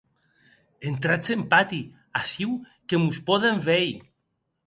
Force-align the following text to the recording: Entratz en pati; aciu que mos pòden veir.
Entratz 0.91 1.27
en 1.35 1.43
pati; 1.51 1.81
aciu 2.21 2.57
que 2.87 3.01
mos 3.03 3.19
pòden 3.27 3.63
veir. 3.67 3.95